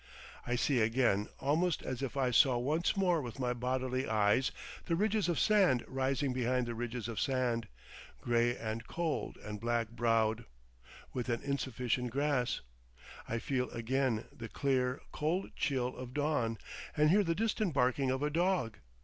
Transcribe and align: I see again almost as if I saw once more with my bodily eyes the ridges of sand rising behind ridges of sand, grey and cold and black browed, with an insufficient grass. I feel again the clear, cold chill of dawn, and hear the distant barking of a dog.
I 0.47 0.55
see 0.55 0.81
again 0.81 1.27
almost 1.39 1.83
as 1.83 2.01
if 2.01 2.17
I 2.17 2.31
saw 2.31 2.57
once 2.57 2.97
more 2.97 3.21
with 3.21 3.37
my 3.37 3.53
bodily 3.53 4.09
eyes 4.09 4.49
the 4.85 4.95
ridges 4.95 5.29
of 5.29 5.37
sand 5.39 5.85
rising 5.87 6.33
behind 6.33 6.67
ridges 6.69 7.07
of 7.07 7.19
sand, 7.19 7.67
grey 8.19 8.57
and 8.57 8.87
cold 8.87 9.37
and 9.43 9.59
black 9.61 9.89
browed, 9.89 10.45
with 11.13 11.29
an 11.29 11.43
insufficient 11.43 12.09
grass. 12.09 12.61
I 13.27 13.37
feel 13.37 13.69
again 13.69 14.25
the 14.35 14.49
clear, 14.49 15.01
cold 15.11 15.51
chill 15.55 15.95
of 15.95 16.15
dawn, 16.15 16.57
and 16.97 17.11
hear 17.11 17.23
the 17.23 17.35
distant 17.35 17.75
barking 17.75 18.09
of 18.09 18.23
a 18.23 18.31
dog. 18.31 18.77